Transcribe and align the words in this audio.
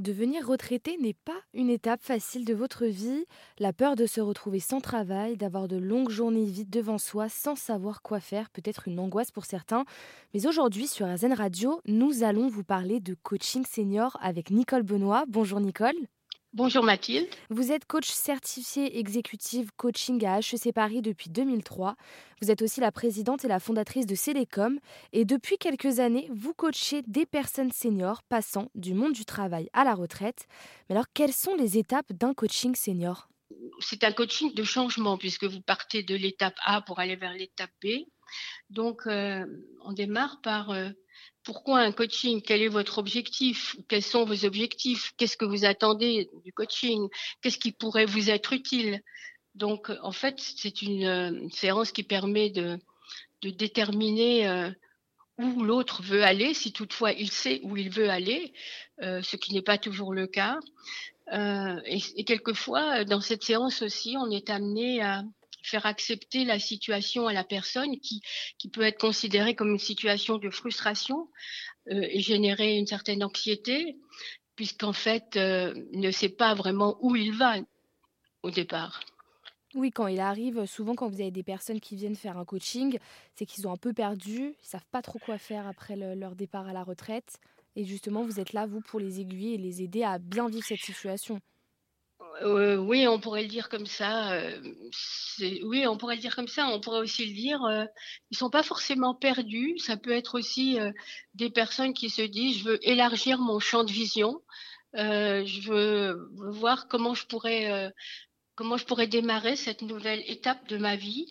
Devenir 0.00 0.44
retraité 0.44 0.98
n'est 1.00 1.14
pas 1.14 1.40
une 1.52 1.70
étape 1.70 2.02
facile 2.02 2.44
de 2.44 2.52
votre 2.52 2.84
vie. 2.84 3.26
La 3.60 3.72
peur 3.72 3.94
de 3.94 4.06
se 4.06 4.20
retrouver 4.20 4.58
sans 4.58 4.80
travail, 4.80 5.36
d'avoir 5.36 5.68
de 5.68 5.76
longues 5.76 6.10
journées 6.10 6.46
vides 6.46 6.68
devant 6.68 6.98
soi 6.98 7.28
sans 7.28 7.54
savoir 7.54 8.02
quoi 8.02 8.18
faire, 8.18 8.50
peut 8.50 8.62
être 8.64 8.88
une 8.88 8.98
angoisse 8.98 9.30
pour 9.30 9.44
certains. 9.44 9.84
Mais 10.34 10.48
aujourd'hui, 10.48 10.88
sur 10.88 11.06
AZN 11.06 11.32
Radio, 11.32 11.80
nous 11.86 12.24
allons 12.24 12.48
vous 12.48 12.64
parler 12.64 12.98
de 12.98 13.14
coaching 13.14 13.64
senior 13.64 14.18
avec 14.20 14.50
Nicole 14.50 14.82
Benoît. 14.82 15.26
Bonjour 15.28 15.60
Nicole. 15.60 15.94
Bonjour 16.56 16.84
Mathilde. 16.84 17.26
Vous 17.50 17.72
êtes 17.72 17.84
coach 17.84 18.08
certifié 18.08 19.00
exécutive 19.00 19.72
coaching 19.76 20.24
à 20.24 20.38
HEC 20.38 20.72
Paris 20.72 21.02
depuis 21.02 21.28
2003. 21.28 21.96
Vous 22.40 22.52
êtes 22.52 22.62
aussi 22.62 22.78
la 22.78 22.92
présidente 22.92 23.44
et 23.44 23.48
la 23.48 23.58
fondatrice 23.58 24.06
de 24.06 24.14
Célécom. 24.14 24.78
Et 25.12 25.24
depuis 25.24 25.58
quelques 25.58 25.98
années, 25.98 26.30
vous 26.32 26.54
coachez 26.54 27.02
des 27.08 27.26
personnes 27.26 27.72
seniors 27.72 28.22
passant 28.22 28.70
du 28.76 28.94
monde 28.94 29.14
du 29.14 29.24
travail 29.24 29.68
à 29.72 29.82
la 29.82 29.96
retraite. 29.96 30.46
Mais 30.88 30.94
alors, 30.94 31.06
quelles 31.12 31.32
sont 31.32 31.56
les 31.56 31.76
étapes 31.76 32.12
d'un 32.12 32.34
coaching 32.34 32.76
senior? 32.76 33.28
C'est 33.80 34.04
un 34.04 34.12
coaching 34.12 34.54
de 34.54 34.62
changement 34.62 35.18
puisque 35.18 35.44
vous 35.46 35.60
partez 35.60 36.04
de 36.04 36.14
l'étape 36.14 36.56
A 36.64 36.82
pour 36.82 37.00
aller 37.00 37.16
vers 37.16 37.32
l'étape 37.32 37.72
B. 37.82 38.06
Donc, 38.70 39.02
euh, 39.06 39.44
on 39.82 39.92
démarre 39.92 40.40
par 40.42 40.70
euh, 40.70 40.90
pourquoi 41.44 41.80
un 41.80 41.92
coaching? 41.92 42.42
Quel 42.42 42.62
est 42.62 42.68
votre 42.68 42.98
objectif? 42.98 43.76
Quels 43.88 44.02
sont 44.02 44.24
vos 44.24 44.44
objectifs? 44.44 45.12
Qu'est-ce 45.16 45.36
que 45.36 45.44
vous 45.44 45.64
attendez 45.64 46.30
du 46.44 46.52
coaching? 46.52 47.08
Qu'est-ce 47.42 47.58
qui 47.58 47.72
pourrait 47.72 48.06
vous 48.06 48.30
être 48.30 48.52
utile? 48.52 49.02
Donc, 49.54 49.90
en 50.02 50.10
fait, 50.10 50.40
c'est 50.40 50.82
une 50.82 51.04
euh, 51.04 51.48
séance 51.52 51.92
qui 51.92 52.02
permet 52.02 52.50
de, 52.50 52.78
déterminer 53.42 54.48
euh, 54.48 54.70
où 55.38 55.62
l'autre 55.62 56.02
veut 56.02 56.24
aller, 56.24 56.54
si 56.54 56.72
toutefois 56.72 57.12
il 57.12 57.30
sait 57.30 57.60
où 57.62 57.76
il 57.76 57.90
veut 57.90 58.08
aller, 58.08 58.54
euh, 59.02 59.20
ce 59.22 59.36
qui 59.36 59.52
n'est 59.52 59.62
pas 59.62 59.76
toujours 59.76 60.14
le 60.14 60.26
cas. 60.26 60.58
Et, 61.30 62.24
quelquefois, 62.24 63.04
dans 63.04 63.20
cette 63.20 63.44
séance 63.44 63.82
aussi, 63.82 64.16
on 64.18 64.30
est 64.30 64.50
amené 64.50 65.02
à, 65.02 65.24
faire 65.64 65.86
accepter 65.86 66.44
la 66.44 66.58
situation 66.58 67.26
à 67.26 67.32
la 67.32 67.44
personne 67.44 67.98
qui, 68.00 68.22
qui 68.58 68.68
peut 68.68 68.82
être 68.82 68.98
considérée 68.98 69.54
comme 69.54 69.70
une 69.70 69.78
situation 69.78 70.38
de 70.38 70.50
frustration 70.50 71.28
euh, 71.90 72.06
et 72.10 72.20
générer 72.20 72.76
une 72.76 72.86
certaine 72.86 73.24
anxiété, 73.24 73.96
puisqu'en 74.56 74.92
fait, 74.92 75.36
euh, 75.36 75.74
ne 75.92 76.10
sait 76.10 76.28
pas 76.28 76.54
vraiment 76.54 76.96
où 77.00 77.16
il 77.16 77.32
va 77.32 77.56
au 78.42 78.50
départ. 78.50 79.00
Oui, 79.74 79.90
quand 79.90 80.06
il 80.06 80.20
arrive, 80.20 80.66
souvent 80.66 80.94
quand 80.94 81.08
vous 81.08 81.20
avez 81.20 81.32
des 81.32 81.42
personnes 81.42 81.80
qui 81.80 81.96
viennent 81.96 82.14
faire 82.14 82.38
un 82.38 82.44
coaching, 82.44 82.98
c'est 83.34 83.44
qu'ils 83.44 83.66
ont 83.66 83.72
un 83.72 83.76
peu 83.76 83.92
perdu, 83.92 84.54
ils 84.62 84.66
savent 84.66 84.86
pas 84.92 85.02
trop 85.02 85.18
quoi 85.18 85.36
faire 85.36 85.66
après 85.66 85.96
leur 85.96 86.36
départ 86.36 86.68
à 86.68 86.72
la 86.72 86.84
retraite. 86.84 87.40
Et 87.74 87.84
justement, 87.84 88.22
vous 88.22 88.38
êtes 88.38 88.52
là, 88.52 88.66
vous, 88.66 88.80
pour 88.80 89.00
les 89.00 89.20
aiguiller 89.20 89.54
et 89.54 89.58
les 89.58 89.82
aider 89.82 90.04
à 90.04 90.18
bien 90.18 90.48
vivre 90.48 90.64
cette 90.64 90.80
situation. 90.80 91.40
Euh, 92.42 92.76
oui, 92.76 93.06
on 93.06 93.20
pourrait 93.20 93.42
le 93.42 93.48
dire 93.48 93.68
comme 93.68 93.86
ça. 93.86 94.32
Euh, 94.32 94.60
oui, 95.64 95.86
on 95.86 95.96
pourrait 95.96 96.16
le 96.16 96.20
dire 96.20 96.34
comme 96.34 96.48
ça. 96.48 96.68
On 96.68 96.80
pourrait 96.80 97.00
aussi 97.00 97.26
le 97.26 97.34
dire. 97.34 97.62
Euh, 97.64 97.84
ils 98.30 98.36
sont 98.36 98.50
pas 98.50 98.62
forcément 98.62 99.14
perdus. 99.14 99.78
Ça 99.78 99.96
peut 99.96 100.12
être 100.12 100.36
aussi 100.36 100.80
euh, 100.80 100.90
des 101.34 101.50
personnes 101.50 101.94
qui 101.94 102.10
se 102.10 102.22
disent 102.22 102.58
je 102.58 102.64
veux 102.64 102.88
élargir 102.88 103.38
mon 103.38 103.60
champ 103.60 103.84
de 103.84 103.92
vision. 103.92 104.42
je 104.94 105.68
veux 105.68 106.30
voir 106.52 106.88
comment 106.88 107.14
je 107.14 107.26
pourrais 107.26 107.92
comment 108.54 108.76
je 108.76 108.84
pourrais 108.84 109.08
démarrer 109.08 109.56
cette 109.56 109.82
nouvelle 109.82 110.22
étape 110.26 110.68
de 110.68 110.78
ma 110.78 110.96
vie. 110.96 111.26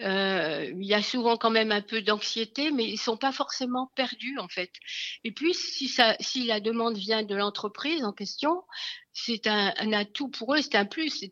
Euh, 0.00 0.70
il 0.76 0.86
y 0.86 0.94
a 0.94 1.02
souvent 1.02 1.36
quand 1.36 1.50
même 1.50 1.72
un 1.72 1.82
peu 1.82 2.02
d'anxiété, 2.02 2.70
mais 2.70 2.84
ils 2.84 2.98
sont 2.98 3.16
pas 3.16 3.32
forcément 3.32 3.90
perdus 3.94 4.38
en 4.38 4.48
fait. 4.48 4.70
Et 5.24 5.32
puis 5.32 5.54
si 5.54 6.44
la 6.46 6.60
demande 6.60 6.96
vient 6.96 7.22
de 7.22 7.34
l'entreprise 7.34 8.04
en 8.04 8.12
question, 8.12 8.62
c'est 9.14 9.46
un, 9.46 9.92
atout 9.92 10.28
pour 10.28 10.54
eux, 10.54 10.60
c'est 10.60 10.74
un 10.74 10.84
plus. 10.84 11.24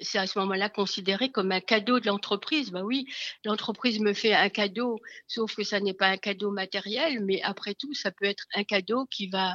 C'est 0.00 0.18
à 0.18 0.26
ce 0.26 0.38
moment-là 0.38 0.70
considéré 0.70 1.30
comme 1.30 1.52
un 1.52 1.60
cadeau 1.60 2.00
de 2.00 2.06
l'entreprise. 2.06 2.70
Ben 2.70 2.82
oui, 2.82 3.06
l'entreprise 3.44 4.00
me 4.00 4.14
fait 4.14 4.32
un 4.32 4.48
cadeau, 4.48 4.98
sauf 5.26 5.54
que 5.54 5.62
ça 5.62 5.78
n'est 5.80 5.94
pas 5.94 6.08
un 6.08 6.16
cadeau 6.16 6.50
matériel, 6.50 7.22
mais 7.22 7.42
après 7.42 7.74
tout, 7.74 7.92
ça 7.92 8.10
peut 8.10 8.24
être 8.24 8.46
un 8.54 8.64
cadeau 8.64 9.04
qui 9.06 9.28
va 9.28 9.54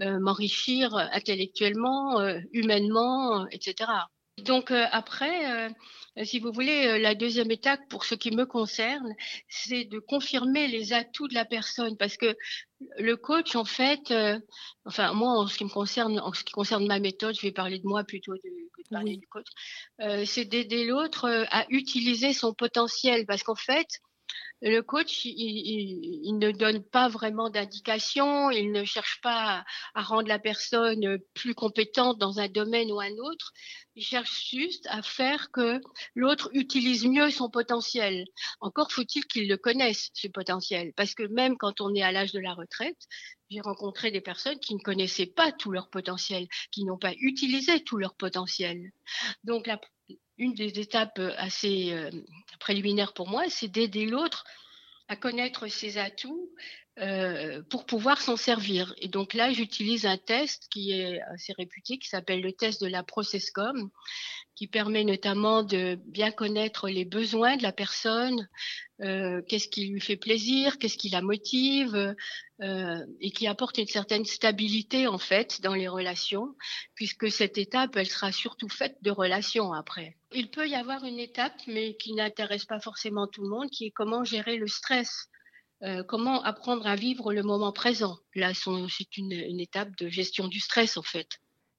euh, 0.00 0.18
m'enrichir 0.18 0.96
intellectuellement, 0.96 2.20
euh, 2.20 2.40
humainement, 2.52 3.46
etc. 3.48 3.92
Donc 4.42 4.70
euh, 4.70 4.86
après, 4.92 5.68
euh, 5.68 5.70
si 6.24 6.38
vous 6.40 6.52
voulez, 6.52 6.86
euh, 6.86 6.98
la 6.98 7.14
deuxième 7.14 7.50
étape 7.50 7.80
pour 7.88 8.04
ce 8.04 8.14
qui 8.14 8.30
me 8.30 8.46
concerne, 8.46 9.14
c'est 9.48 9.84
de 9.84 9.98
confirmer 9.98 10.68
les 10.68 10.92
atouts 10.92 11.28
de 11.28 11.34
la 11.34 11.44
personne, 11.44 11.96
parce 11.96 12.16
que 12.16 12.36
le 12.98 13.16
coach, 13.16 13.56
en 13.56 13.64
fait, 13.64 14.12
enfin 14.84 15.12
moi, 15.12 15.32
en 15.32 15.46
ce 15.46 15.58
qui 15.58 15.64
me 15.64 15.70
concerne, 15.70 16.18
en 16.20 16.32
ce 16.32 16.44
qui 16.44 16.52
concerne 16.52 16.86
ma 16.86 16.98
méthode, 16.98 17.34
je 17.36 17.42
vais 17.42 17.52
parler 17.52 17.78
de 17.78 17.86
moi 17.86 18.04
plutôt 18.04 18.32
que 18.32 18.48
de 18.48 18.88
parler 18.90 19.16
du 19.16 19.26
coach, 19.28 19.46
c'est 20.24 20.46
d'aider 20.46 20.86
l'autre 20.86 21.28
à 21.50 21.66
utiliser 21.68 22.32
son 22.32 22.54
potentiel, 22.54 23.26
parce 23.26 23.42
qu'en 23.42 23.54
fait, 23.54 23.86
le 24.62 24.80
coach, 24.82 25.24
il, 25.24 26.38
ne 26.38 26.50
donne 26.50 26.82
pas 26.82 27.08
vraiment 27.08 27.48
d'indications, 27.48 28.50
il 28.50 28.72
ne 28.72 28.84
cherche 28.84 29.20
pas 29.22 29.64
à, 29.94 30.02
rendre 30.02 30.28
la 30.28 30.38
personne 30.38 31.18
plus 31.34 31.54
compétente 31.54 32.18
dans 32.18 32.40
un 32.40 32.48
domaine 32.48 32.92
ou 32.92 33.00
un 33.00 33.12
autre. 33.16 33.52
Il 33.94 34.04
cherche 34.04 34.50
juste 34.50 34.86
à 34.90 35.02
faire 35.02 35.50
que 35.50 35.80
l'autre 36.14 36.50
utilise 36.52 37.06
mieux 37.06 37.30
son 37.30 37.48
potentiel. 37.48 38.24
Encore 38.60 38.92
faut-il 38.92 39.24
qu'il 39.26 39.48
le 39.48 39.56
connaisse, 39.56 40.10
ce 40.12 40.28
potentiel, 40.28 40.92
parce 40.94 41.14
que 41.14 41.22
même 41.22 41.56
quand 41.56 41.80
on 41.80 41.94
est 41.94 42.02
à 42.02 42.12
l'âge 42.12 42.32
de 42.32 42.40
la 42.40 42.52
retraite, 42.52 42.98
j'ai 43.50 43.60
rencontré 43.60 44.10
des 44.10 44.20
personnes 44.20 44.60
qui 44.60 44.74
ne 44.74 44.80
connaissaient 44.80 45.26
pas 45.26 45.52
tout 45.52 45.72
leur 45.72 45.88
potentiel, 45.88 46.46
qui 46.70 46.84
n'ont 46.84 46.98
pas 46.98 47.14
utilisé 47.20 47.82
tout 47.82 47.96
leur 47.96 48.14
potentiel. 48.14 48.92
Donc 49.42 49.66
la, 49.66 49.80
une 50.40 50.54
des 50.54 50.80
étapes 50.80 51.18
euh, 51.18 51.32
assez 51.36 51.92
euh, 51.92 52.10
préliminaires 52.58 53.12
pour 53.12 53.28
moi, 53.28 53.44
c'est 53.48 53.68
d'aider 53.68 54.06
l'autre 54.06 54.44
à 55.06 55.16
connaître 55.16 55.68
ses 55.68 55.98
atouts 55.98 56.50
euh, 56.98 57.62
pour 57.68 57.84
pouvoir 57.84 58.20
s'en 58.20 58.36
servir. 58.36 58.94
Et 58.98 59.08
donc 59.08 59.34
là, 59.34 59.52
j'utilise 59.52 60.06
un 60.06 60.16
test 60.16 60.68
qui 60.70 60.92
est 60.92 61.20
assez 61.20 61.52
réputé, 61.52 61.98
qui 61.98 62.08
s'appelle 62.08 62.40
le 62.40 62.52
test 62.52 62.80
de 62.80 62.86
la 62.86 63.02
Processcom, 63.02 63.90
qui 64.54 64.66
permet 64.66 65.04
notamment 65.04 65.62
de 65.62 65.98
bien 66.06 66.30
connaître 66.30 66.88
les 66.88 67.04
besoins 67.04 67.56
de 67.56 67.62
la 67.62 67.72
personne, 67.72 68.48
qu'est-ce 68.98 69.68
qui 69.68 69.86
lui 69.86 70.00
fait 70.00 70.18
plaisir, 70.18 70.78
qu'est-ce 70.78 70.98
qui 70.98 71.08
la 71.08 71.22
motive, 71.22 72.14
et 72.60 73.30
qui 73.30 73.46
apporte 73.46 73.78
une 73.78 73.86
certaine 73.86 74.26
stabilité 74.26 75.06
en 75.06 75.18
fait 75.18 75.62
dans 75.62 75.74
les 75.74 75.88
relations, 75.88 76.54
puisque 76.94 77.30
cette 77.30 77.56
étape, 77.56 77.96
elle 77.96 78.10
sera 78.10 78.32
surtout 78.32 78.68
faite 78.68 78.98
de 79.00 79.10
relations 79.10 79.72
après. 79.72 80.19
Il 80.32 80.50
peut 80.50 80.68
y 80.68 80.74
avoir 80.74 81.04
une 81.04 81.18
étape, 81.18 81.60
mais 81.66 81.96
qui 81.96 82.14
n'intéresse 82.14 82.64
pas 82.64 82.80
forcément 82.80 83.26
tout 83.26 83.42
le 83.42 83.48
monde, 83.48 83.68
qui 83.70 83.86
est 83.86 83.90
comment 83.90 84.24
gérer 84.24 84.56
le 84.56 84.68
stress. 84.68 85.28
Euh, 85.82 86.02
comment 86.04 86.42
apprendre 86.42 86.86
à 86.86 86.94
vivre 86.94 87.32
le 87.32 87.42
moment 87.42 87.72
présent. 87.72 88.18
Là, 88.34 88.52
c'est 88.52 89.16
une, 89.16 89.32
étape 89.32 89.96
de 89.96 90.08
gestion 90.08 90.46
du 90.46 90.60
stress 90.60 90.98
en 90.98 91.02
fait. 91.02 91.26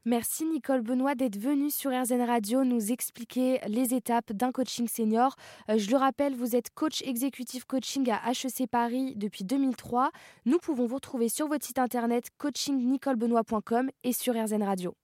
Merci 0.06 0.45
Nicole 0.45 0.81
Benoît 0.81 1.13
d'être 1.13 1.38
venue 1.38 1.69
sur 1.69 1.91
RZN 1.91 2.23
Radio 2.23 2.63
nous 2.63 2.91
expliquer 2.91 3.59
les 3.67 3.94
étapes 3.94 4.34
d'un 4.34 4.51
coaching 4.51 4.88
senior. 4.88 5.35
Euh, 5.69 5.78
je 5.78 5.91
le 5.91 5.97
rappelle, 5.97 6.35
vous 6.35 6.56
êtes 6.56 6.72
coach 6.73 7.03
exécutif 7.03 7.66
coaching 7.66 8.09
à 8.09 8.31
HEC 8.31 8.68
Paris 8.68 9.13
depuis 9.16 9.44
2003. 9.44 10.09
Nous 10.45 10.57
pouvons 10.57 10.88
vous 10.88 10.95
retrouver 10.95 11.29
sur 11.29 11.47
votre 11.47 11.63
site 11.63 11.78
internet 11.78 12.29
coachingnicolebenoît.com 12.39 13.91
et 14.03 14.13
sur 14.13 14.33
RZN 14.33 14.63
Radio. 14.63 14.95